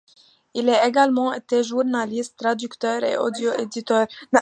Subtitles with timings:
[0.55, 4.07] Il a également été journaliste, traducteur et audioéditeur.